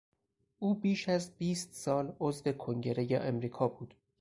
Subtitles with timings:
[0.59, 3.93] او بیش از بیست سال عضو کنگرهی امریکا بود.